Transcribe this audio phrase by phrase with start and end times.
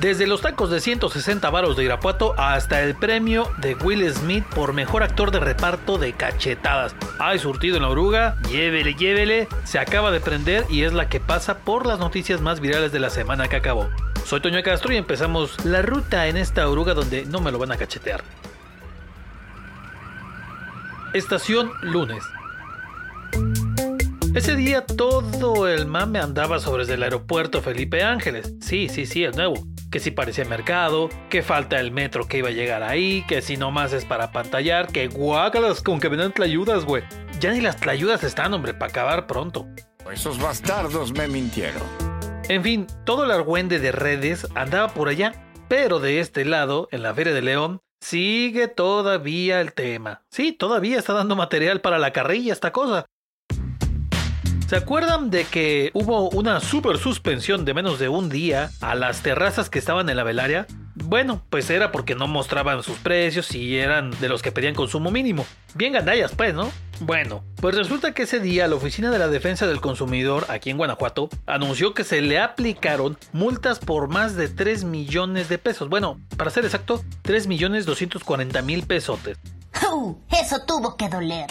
[0.00, 4.74] Desde los tacos de 160 varos de Irapuato hasta el premio de Will Smith por
[4.74, 6.94] mejor actor de reparto de cachetadas.
[7.18, 11.18] Hay surtido en la oruga, llévele, llévele, se acaba de prender y es la que
[11.18, 13.88] pasa por las noticias más virales de la semana que acabó.
[14.26, 17.72] Soy Toño Castro y empezamos la ruta en esta oruga donde no me lo van
[17.72, 18.22] a cachetear.
[21.14, 22.22] Estación lunes.
[24.36, 28.52] Ese día todo el mame andaba sobre el aeropuerto Felipe Ángeles.
[28.60, 29.54] Sí, sí, sí, el nuevo.
[29.90, 33.56] Que si parecía mercado, que falta el metro que iba a llegar ahí, que si
[33.56, 37.02] nomás es para pantallar, que guácalas con que vendan tlayudas, güey.
[37.40, 39.66] Ya ni las tlayudas están, hombre, para acabar pronto.
[40.12, 41.82] Esos bastardos me mintieron.
[42.50, 45.32] En fin, todo el argüende de redes andaba por allá,
[45.66, 50.26] pero de este lado, en la Feria de León, sigue todavía el tema.
[50.30, 53.06] Sí, todavía está dando material para la carrilla esta cosa.
[54.66, 59.22] ¿Se acuerdan de que hubo una super suspensión de menos de un día a las
[59.22, 60.66] terrazas que estaban en la velaria?
[60.96, 65.12] Bueno, pues era porque no mostraban sus precios y eran de los que pedían consumo
[65.12, 65.46] mínimo.
[65.74, 66.72] Bien gandallas, pues, ¿no?
[66.98, 70.78] Bueno, pues resulta que ese día la Oficina de la Defensa del Consumidor aquí en
[70.78, 75.88] Guanajuato anunció que se le aplicaron multas por más de 3 millones de pesos.
[75.88, 79.38] Bueno, para ser exacto, 3 millones 240 mil pesotes.
[80.40, 81.46] eso tuvo que doler.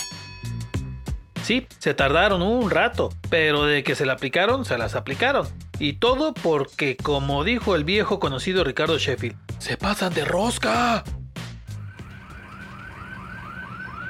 [1.46, 5.48] Sí, se tardaron un rato, pero de que se la aplicaron, se las aplicaron.
[5.78, 11.04] Y todo porque, como dijo el viejo conocido Ricardo Sheffield, se pasan de rosca.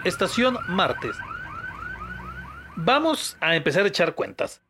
[0.06, 1.18] Estación martes.
[2.78, 4.62] Vamos a empezar a echar cuentas.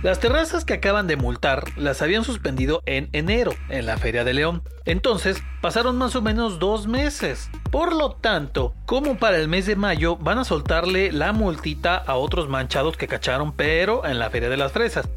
[0.00, 4.32] Las terrazas que acaban de multar las habían suspendido en enero en la Feria de
[4.32, 4.62] León.
[4.84, 7.50] Entonces pasaron más o menos dos meses.
[7.72, 12.14] Por lo tanto, como para el mes de mayo van a soltarle la multita a
[12.14, 15.08] otros manchados que cacharon pero en la Feria de las Fresas.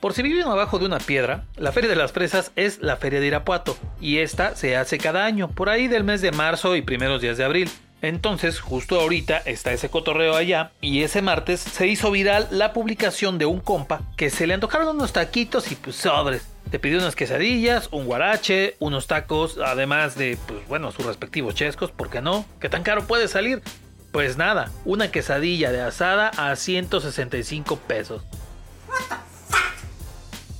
[0.00, 3.20] Por si viven abajo de una piedra, la Feria de las Fresas es la Feria
[3.20, 6.80] de Irapuato y esta se hace cada año, por ahí del mes de marzo y
[6.80, 7.70] primeros días de abril.
[8.02, 13.38] Entonces, justo ahorita está ese cotorreo allá y ese martes se hizo viral la publicación
[13.38, 16.48] de un compa que se le antojaron unos taquitos y pues sobres.
[16.72, 21.92] Te pidió unas quesadillas, un guarache, unos tacos, además de, pues bueno, sus respectivos chescos,
[21.92, 22.44] ¿por qué no?
[22.60, 23.62] ¿Qué tan caro puede salir?
[24.10, 28.24] Pues nada, una quesadilla de asada a 165 pesos.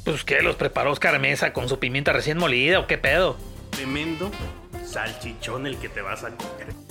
[0.04, 3.36] Pues que los preparó Oscar Mesa con su pimienta recién molida o qué pedo.
[3.70, 4.31] Tremendo
[4.84, 6.81] salchichón el que te vas a comer.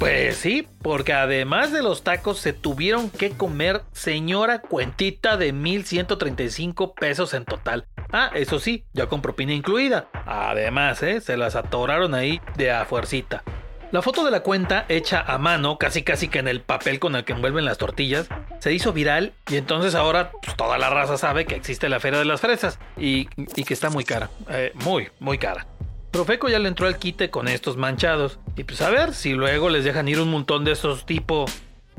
[0.00, 6.94] Pues sí, porque además de los tacos se tuvieron que comer señora cuentita de 1135
[6.94, 7.86] pesos en total.
[8.10, 10.08] Ah, eso sí, ya con propina incluida.
[10.24, 11.20] Además, ¿eh?
[11.20, 13.44] se las atoraron ahí de a fuercita.
[13.92, 17.14] La foto de la cuenta, hecha a mano, casi casi que en el papel con
[17.14, 18.26] el que envuelven las tortillas,
[18.58, 22.20] se hizo viral y entonces ahora pues, toda la raza sabe que existe la Feria
[22.20, 24.30] de las Fresas y, que está muy cara.
[24.48, 25.66] Eh, muy, muy cara.
[26.10, 28.40] Profeco ya le entró al quite con estos manchados.
[28.56, 31.46] Y pues a ver si luego les dejan ir un montón de esos tipo.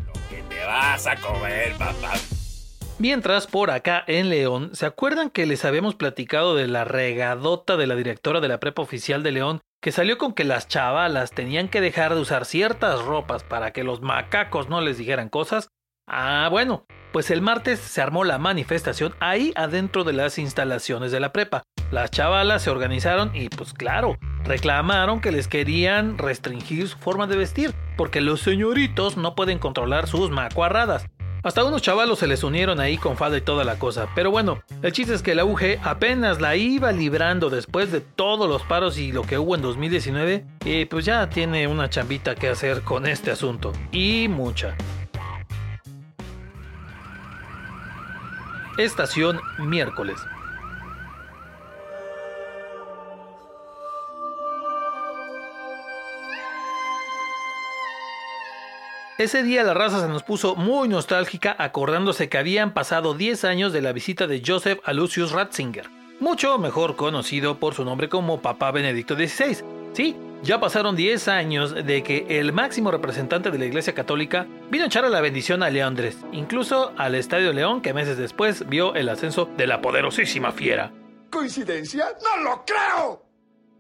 [0.05, 2.13] Lo que te vas a comer, papá.
[2.99, 7.88] Mientras, por acá en León, ¿se acuerdan que les habíamos platicado de la regadota de
[7.88, 9.61] la directora de la prepa oficial de León?
[9.81, 13.83] Que salió con que las chavalas tenían que dejar de usar ciertas ropas para que
[13.83, 15.69] los macacos no les dijeran cosas.
[16.05, 21.19] Ah, bueno, pues el martes se armó la manifestación ahí adentro de las instalaciones de
[21.22, 21.63] la prepa.
[21.91, 27.35] Las chavalas se organizaron y pues claro, reclamaron que les querían restringir su forma de
[27.35, 31.06] vestir, porque los señoritos no pueden controlar sus macuarradas.
[31.44, 34.07] Hasta unos chavalos se les unieron ahí con falda y toda la cosa.
[34.16, 38.47] Pero bueno, el chiste es que la UG apenas la iba librando después de todos
[38.47, 40.46] los paros y lo que hubo en 2019.
[40.63, 43.73] Y pues ya tiene una chambita que hacer con este asunto.
[43.91, 44.78] Y mucha.
[48.78, 50.22] Estación miércoles.
[59.21, 63.71] Ese día la raza se nos puso muy nostálgica acordándose que habían pasado 10 años
[63.71, 68.41] de la visita de Joseph a Lucius Ratzinger, mucho mejor conocido por su nombre como
[68.41, 69.57] Papa Benedicto XVI.
[69.93, 74.85] Sí, ya pasaron 10 años de que el máximo representante de la Iglesia Católica vino
[74.85, 78.96] a echar a la bendición a Leandres, incluso al Estadio León que meses después vio
[78.96, 80.91] el ascenso de la poderosísima fiera.
[81.29, 82.05] ¿Coincidencia?
[82.23, 83.23] ¡No lo creo!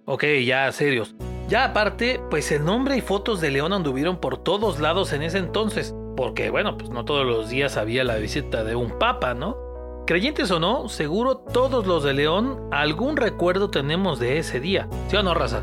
[0.05, 1.15] Ok, ya serios.
[1.51, 5.37] Ya aparte, pues el nombre y fotos de León anduvieron por todos lados en ese
[5.37, 9.57] entonces, porque bueno, pues no todos los días había la visita de un papa, ¿no?
[10.07, 15.17] Creyentes o no, seguro todos los de León algún recuerdo tenemos de ese día, ¿sí
[15.17, 15.61] o no, raza?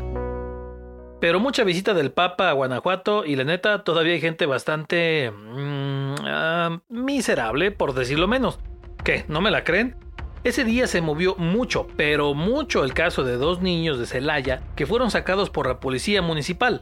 [1.19, 5.31] Pero mucha visita del Papa a Guanajuato y la neta todavía hay gente bastante...
[5.31, 8.59] Mm, ah, miserable, por decirlo menos.
[9.03, 9.25] ¿Qué?
[9.27, 9.95] ¿No me la creen?
[10.43, 14.85] Ese día se movió mucho, pero mucho el caso de dos niños de Celaya que
[14.85, 16.81] fueron sacados por la policía municipal.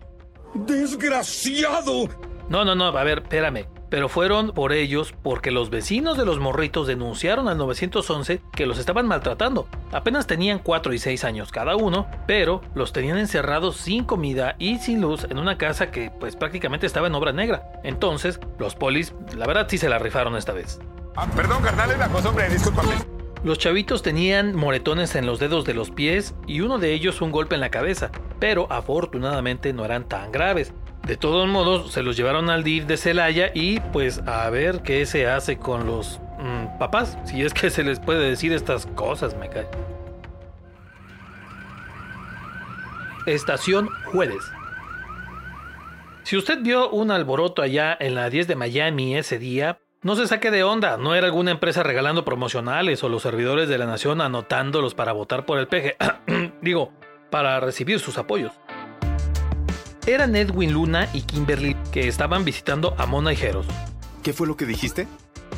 [0.53, 2.07] ¡Desgraciado!
[2.49, 3.65] No, no, no, a ver, espérame.
[3.89, 8.77] Pero fueron por ellos porque los vecinos de los morritos denunciaron al 911 que los
[8.77, 9.67] estaban maltratando.
[9.91, 14.77] Apenas tenían 4 y 6 años cada uno, pero los tenían encerrados sin comida y
[14.79, 17.71] sin luz en una casa que pues prácticamente estaba en obra negra.
[17.83, 20.79] Entonces, los polis, la verdad sí se la rifaron esta vez.
[21.15, 23.16] Ah, perdón, carnal, es la cosa, hombre, discúlpame.
[23.43, 27.31] Los chavitos tenían moretones en los dedos de los pies y uno de ellos un
[27.31, 30.73] golpe en la cabeza, pero afortunadamente no eran tan graves.
[31.05, 35.05] De todos modos, se los llevaron al DIF de Celaya y pues a ver qué
[35.05, 39.37] se hace con los mm, papás, si es que se les puede decir estas cosas,
[39.37, 39.67] me cae.
[43.27, 44.43] Estación Jueves.
[46.23, 50.25] Si usted vio un alboroto allá en la 10 de Miami ese día, no se
[50.25, 54.21] saque de onda, no era alguna empresa regalando promocionales o los servidores de la nación
[54.21, 55.97] anotándolos para votar por el peje.
[56.61, 56.93] Digo,
[57.29, 58.53] para recibir sus apoyos.
[60.05, 63.65] Eran Edwin Luna y Kimberly que estaban visitando a Mona y Jeros.
[64.23, 65.09] ¿Qué fue lo que dijiste?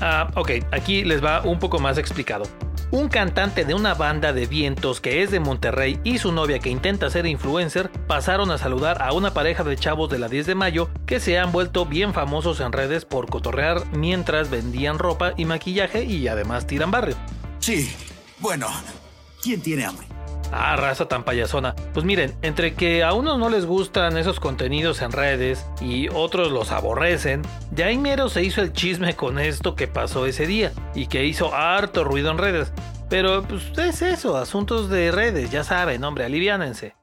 [0.02, 2.46] Ah, ok, aquí les va un poco más explicado.
[2.92, 6.72] Un cantante de una banda de vientos que es de Monterrey y su novia que
[6.72, 10.56] intenta ser influencer pasaron a saludar a una pareja de chavos de la 10 de
[10.56, 15.46] mayo que se han vuelto bien famosos en redes por cotorrear mientras vendían ropa y
[15.46, 17.16] maquillaje y además tiran barrio.
[17.60, 17.94] Sí,
[18.40, 18.68] bueno,
[19.44, 20.08] ¿quién tiene hambre?
[20.52, 21.76] Ah, raza tan payasona.
[21.94, 26.52] Pues miren, entre que a unos no les gustan esos contenidos en redes y otros
[26.52, 31.08] los aborrecen, ya mero se hizo el chisme con esto que pasó ese día y
[31.08, 32.72] que hizo harto ruido en redes.
[33.10, 36.96] Pero pues es eso, asuntos de redes, ya saben, hombre, aliviánense.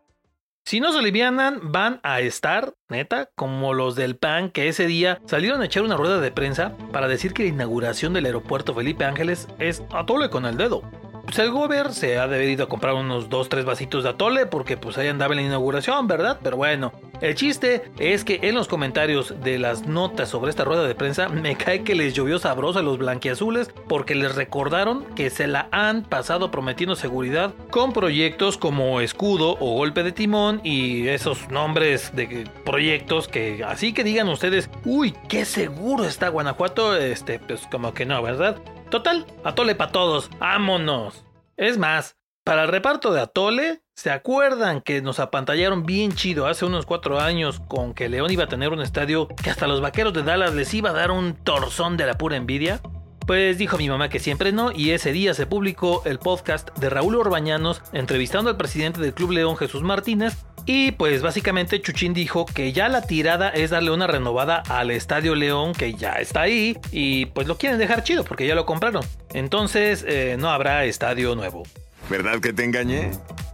[0.65, 5.21] Si no se alivianan, van a estar, neta, como los del PAN que ese día
[5.27, 9.05] salieron a echar una rueda de prensa para decir que la inauguración del aeropuerto Felipe
[9.05, 10.83] Ángeles es atole con el dedo
[11.27, 14.97] pues el gober se ha debido a comprar unos 2-3 vasitos de atole porque pues
[14.97, 16.39] ahí andaba en la inauguración, ¿verdad?
[16.43, 20.87] Pero bueno, el chiste es que en los comentarios de las notas sobre esta rueda
[20.87, 25.31] de prensa me cae que les llovió sabroso a los blanquiazules porque les recordaron que
[25.31, 31.09] se la han pasado prometiendo seguridad con proyectos como escudo o golpe de timón y
[31.09, 37.39] esos nombres de proyectos que así que digan ustedes, uy, qué seguro está Guanajuato, este,
[37.39, 38.57] pues como que no, ¿verdad?
[38.91, 41.25] Total, atole para todos, vámonos.
[41.57, 46.65] Es más, para el reparto de atole, ¿se acuerdan que nos apantallaron bien chido hace
[46.65, 50.13] unos cuatro años con que León iba a tener un estadio que hasta los vaqueros
[50.13, 52.81] de Dallas les iba a dar un torzón de la pura envidia?
[53.27, 56.89] Pues dijo mi mamá que siempre no, y ese día se publicó el podcast de
[56.89, 62.45] Raúl Orbañanos entrevistando al presidente del Club León Jesús Martínez, y pues básicamente Chuchín dijo
[62.45, 66.77] que ya la tirada es darle una renovada al Estadio León que ya está ahí
[66.91, 69.05] y pues lo quieren dejar chido porque ya lo compraron.
[69.33, 71.63] Entonces eh, no habrá estadio nuevo.
[72.11, 73.13] ¿Verdad que te engañé?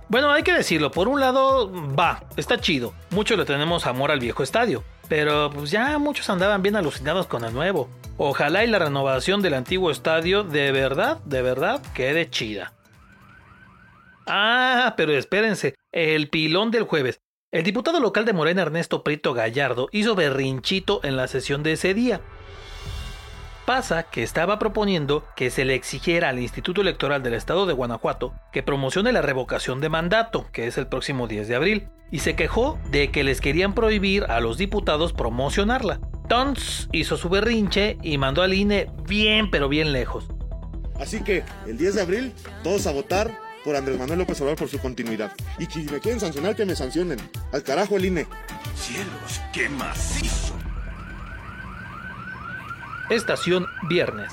[0.08, 2.94] Bueno, hay que decirlo, por un lado va, está chido.
[3.10, 4.82] Muchos le tenemos amor al viejo estadio.
[5.08, 7.90] Pero pues ya muchos andaban bien alucinados con el nuevo.
[8.16, 12.72] Ojalá y la renovación del antiguo estadio de verdad, de verdad, quede chida.
[14.26, 17.20] Ah, pero espérense, el pilón del jueves.
[17.50, 21.92] El diputado local de Morena Ernesto Prieto Gallardo hizo berrinchito en la sesión de ese
[21.92, 22.22] día.
[23.66, 28.32] Pasa que estaba proponiendo que se le exigiera al Instituto Electoral del Estado de Guanajuato
[28.52, 32.34] que promocione la revocación de mandato, que es el próximo 10 de abril, y se
[32.34, 36.00] quejó de que les querían prohibir a los diputados promocionarla.
[36.28, 40.26] Tons hizo su berrinche y mandó al INE bien pero bien lejos.
[40.98, 42.32] Así que el 10 de abril,
[42.64, 45.32] todos a votar por Andrés Manuel López Obrador por su continuidad.
[45.58, 47.19] Y si me quieren sancionar, que me sancionen.
[47.52, 48.26] Al carajo el INE.
[48.74, 50.54] Cielos, qué macizo.
[53.10, 54.32] Estación Viernes.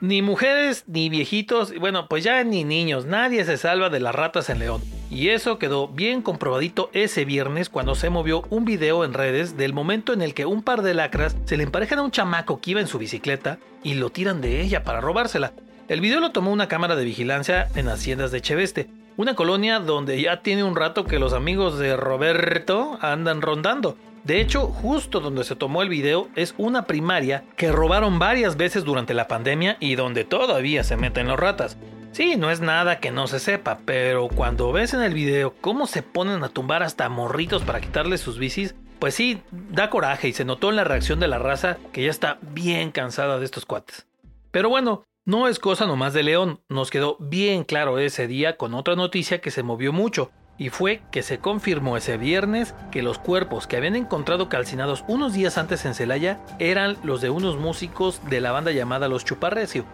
[0.00, 4.14] Ni mujeres, ni viejitos, y bueno, pues ya ni niños, nadie se salva de las
[4.14, 4.82] ratas en León.
[5.10, 9.72] Y eso quedó bien comprobadito ese viernes cuando se movió un video en redes del
[9.72, 12.72] momento en el que un par de lacras se le emparejan a un chamaco que
[12.72, 15.52] iba en su bicicleta y lo tiran de ella para robársela.
[15.88, 20.20] El video lo tomó una cámara de vigilancia en Haciendas de Cheveste, una colonia donde
[20.20, 23.96] ya tiene un rato que los amigos de Roberto andan rondando.
[24.24, 28.84] De hecho, justo donde se tomó el video es una primaria que robaron varias veces
[28.84, 31.76] durante la pandemia y donde todavía se meten los ratas.
[32.12, 35.86] Sí, no es nada que no se sepa, pero cuando ves en el video cómo
[35.86, 40.32] se ponen a tumbar hasta morritos para quitarles sus bicis, pues sí, da coraje y
[40.32, 43.66] se notó en la reacción de la raza que ya está bien cansada de estos
[43.66, 44.06] cuates.
[44.52, 48.74] Pero bueno, no es cosa nomás de León, nos quedó bien claro ese día con
[48.74, 53.18] otra noticia que se movió mucho, y fue que se confirmó ese viernes que los
[53.18, 58.20] cuerpos que habían encontrado calcinados unos días antes en Celaya eran los de unos músicos
[58.28, 59.84] de la banda llamada Los Chuparrecio.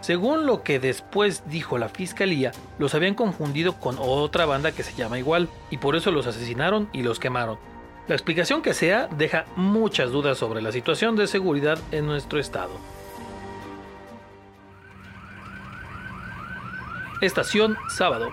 [0.00, 4.94] Según lo que después dijo la fiscalía, los habían confundido con otra banda que se
[4.94, 7.56] llama igual, y por eso los asesinaron y los quemaron.
[8.08, 12.72] La explicación que sea deja muchas dudas sobre la situación de seguridad en nuestro estado.
[17.22, 18.32] Estación sábado.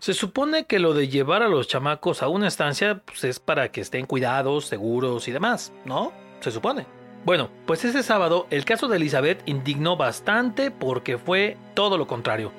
[0.00, 3.70] Se supone que lo de llevar a los chamacos a una estancia pues, es para
[3.70, 6.12] que estén cuidados, seguros y demás, ¿no?
[6.40, 6.86] Se supone.
[7.24, 12.50] Bueno, pues ese sábado el caso de Elizabeth indignó bastante porque fue todo lo contrario.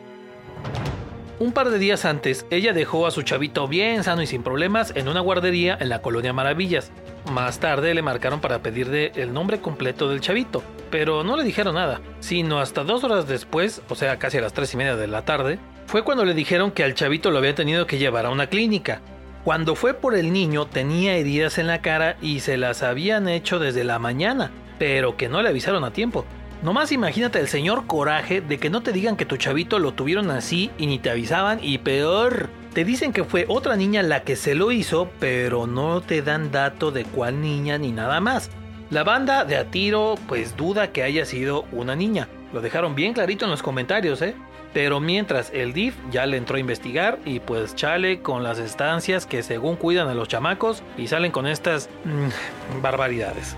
[1.39, 4.93] Un par de días antes, ella dejó a su chavito bien sano y sin problemas
[4.95, 6.93] en una guardería en la colonia Maravillas.
[7.31, 11.75] Más tarde le marcaron para pedirle el nombre completo del chavito, pero no le dijeron
[11.75, 15.07] nada, sino hasta dos horas después, o sea, casi a las tres y media de
[15.07, 18.29] la tarde, fue cuando le dijeron que al chavito lo habían tenido que llevar a
[18.29, 19.01] una clínica.
[19.43, 23.59] Cuando fue por el niño tenía heridas en la cara y se las habían hecho
[23.59, 26.25] desde la mañana, pero que no le avisaron a tiempo.
[26.61, 30.29] Nomás imagínate el señor coraje de que no te digan que tu chavito lo tuvieron
[30.29, 34.35] así y ni te avisaban y peor, te dicen que fue otra niña la que
[34.35, 38.49] se lo hizo, pero no te dan dato de cuál niña ni nada más.
[38.89, 42.27] La banda de a tiro pues duda que haya sido una niña.
[42.51, 44.35] Lo dejaron bien clarito en los comentarios, ¿eh?
[44.73, 49.25] Pero mientras el DIF ya le entró a investigar y pues chale con las estancias
[49.25, 53.55] que según cuidan a los chamacos y salen con estas mm, barbaridades.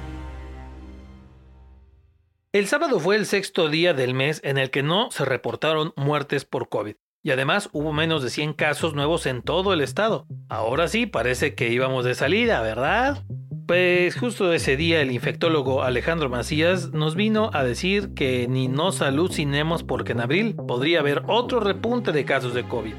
[2.53, 6.43] El sábado fue el sexto día del mes en el que no se reportaron muertes
[6.43, 6.95] por COVID.
[7.23, 10.27] Y además hubo menos de 100 casos nuevos en todo el estado.
[10.49, 13.23] Ahora sí, parece que íbamos de salida, ¿verdad?
[13.67, 19.01] Pues justo ese día el infectólogo Alejandro Macías nos vino a decir que ni nos
[19.01, 22.95] alucinemos porque en abril podría haber otro repunte de casos de COVID.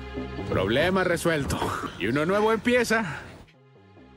[0.49, 1.59] Problema resuelto.
[1.99, 3.21] Y uno nuevo empieza.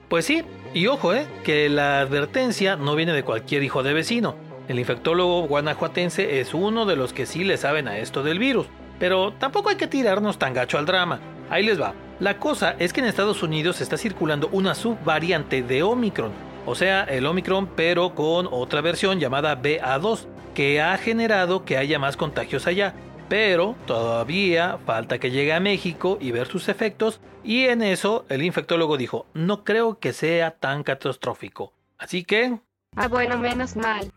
[0.07, 4.44] Pues sí, y ojo, eh, que la advertencia no viene de cualquier hijo de vecino.
[4.67, 8.67] El infectólogo guanajuatense es uno de los que sí le saben a esto del virus,
[8.99, 11.19] pero tampoco hay que tirarnos tan gacho al drama.
[11.49, 11.93] Ahí les va.
[12.19, 16.31] La cosa es que en Estados Unidos está circulando una subvariante de Omicron,
[16.65, 21.99] o sea, el Omicron pero con otra versión llamada BA2, que ha generado que haya
[21.99, 22.93] más contagios allá.
[23.29, 28.43] Pero todavía falta que llegue a México y ver sus efectos, y en eso el
[28.43, 31.73] infectólogo dijo, no creo que sea tan catastrófico.
[31.97, 32.59] Así que...
[32.95, 34.11] Ah, bueno, menos mal.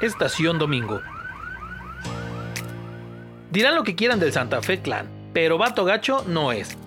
[0.00, 1.00] Estación Domingo.
[3.50, 6.78] Dirán lo que quieran del Santa Fe Clan, pero vato gacho no es.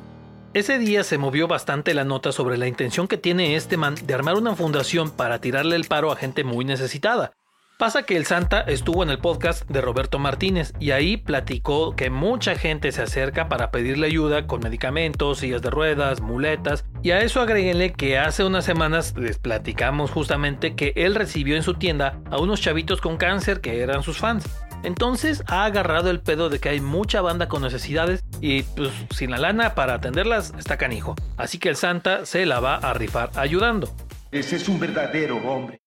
[0.54, 4.14] Ese día se movió bastante la nota sobre la intención que tiene este man de
[4.14, 7.34] armar una fundación para tirarle el paro a gente muy necesitada.
[7.82, 12.12] Pasa que el Santa estuvo en el podcast de Roberto Martínez y ahí platicó que
[12.12, 17.22] mucha gente se acerca para pedirle ayuda con medicamentos, sillas de ruedas, muletas y a
[17.22, 22.20] eso agréguenle que hace unas semanas les platicamos justamente que él recibió en su tienda
[22.30, 24.48] a unos chavitos con cáncer que eran sus fans.
[24.84, 29.32] Entonces ha agarrado el pedo de que hay mucha banda con necesidades y pues sin
[29.32, 31.16] la lana para atenderlas está canijo.
[31.36, 33.90] Así que el Santa se la va a rifar ayudando.
[34.32, 35.81] Ese es un verdadero hombre.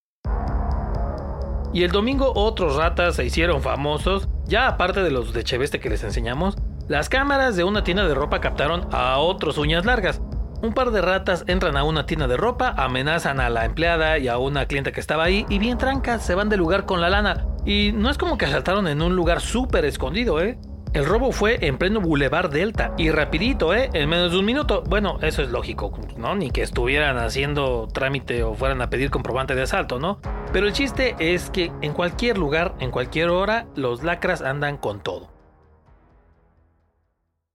[1.75, 5.91] Y el domingo otros ratas se hicieron famosos, ya aparte de los de Cheveste que
[5.91, 10.23] les enseñamos, las cámaras de una tienda de ropa captaron a otros uñas largas.
[10.63, 14.29] Un par de ratas entran a una tienda de ropa, amenazan a la empleada y
[14.29, 17.11] a una clienta que estaba ahí y bien trancas se van del lugar con la
[17.11, 17.45] lana.
[17.67, 20.57] Y no es como que asaltaron en un lugar súper escondido, ¿eh?
[20.93, 23.91] El robo fue en pleno Boulevard Delta y rapidito, ¿eh?
[23.95, 24.85] En menos de un minuto.
[24.87, 26.37] Bueno, eso es lógico, ¿no?
[26.37, 30.21] Ni que estuvieran haciendo trámite o fueran a pedir comprobante de asalto, ¿no?
[30.55, 35.03] Pero el chiste es que en cualquier lugar, en cualquier hora, los lacras andan con
[35.03, 35.29] todo.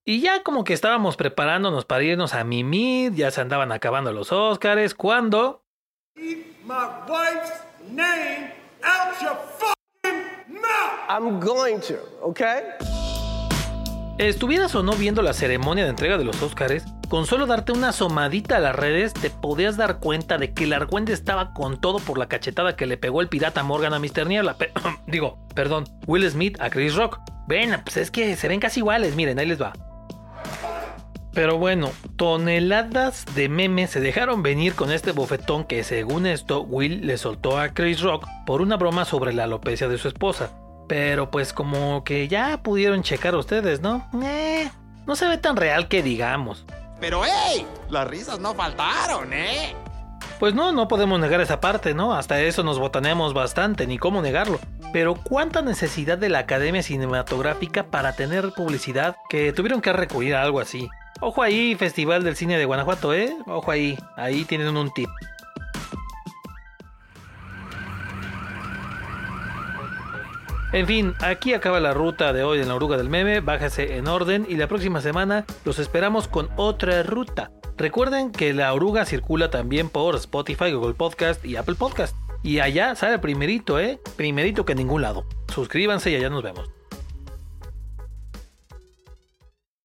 [0.03, 4.33] Y ya como que estábamos preparándonos para irnos a mimir, ya se andaban acabando los
[4.33, 5.63] Óscares, cuando...
[11.07, 12.63] I'm going to, okay?
[14.17, 17.89] Estuvieras o no viendo la ceremonia de entrega de los Óscares, con solo darte una
[17.89, 21.97] asomadita a las redes te podías dar cuenta de que el argüende estaba con todo
[21.97, 24.27] por la cachetada que le pegó el pirata Morgan a Mr.
[24.27, 24.55] Niebla.
[25.07, 27.19] digo, perdón, Will Smith a Chris Rock.
[27.47, 29.73] Ven, pues es que se ven casi iguales, miren, ahí les va.
[31.33, 37.07] Pero bueno, toneladas de memes se dejaron venir con este bofetón que según esto Will
[37.07, 40.51] le soltó a Chris Rock por una broma sobre la alopecia de su esposa.
[40.87, 44.07] Pero pues como que ya pudieron checar ustedes, ¿no?
[44.23, 44.69] Eh,
[45.07, 46.65] no se ve tan real que digamos.
[46.99, 49.75] Pero hey, las risas no faltaron, ¿eh?
[50.39, 52.13] Pues no, no podemos negar esa parte, ¿no?
[52.13, 54.59] Hasta eso nos botaneamos bastante, ni cómo negarlo.
[54.93, 60.43] Pero cuánta necesidad de la Academia Cinematográfica para tener publicidad que tuvieron que recurrir a
[60.43, 60.89] algo así.
[61.21, 63.35] Ojo ahí, Festival del Cine de Guanajuato, ¿eh?
[63.47, 65.09] Ojo ahí, ahí tienen un tip.
[70.71, 74.07] En fin, aquí acaba la ruta de hoy en la oruga del meme, bájese en
[74.07, 77.51] orden y la próxima semana los esperamos con otra ruta.
[77.75, 82.15] Recuerden que la oruga circula también por Spotify, Google Podcast y Apple Podcast.
[82.43, 83.99] Y allá sale primerito, ¿eh?
[84.15, 85.25] Primerito que en ningún lado.
[85.47, 86.69] Suscríbanse y allá nos vemos.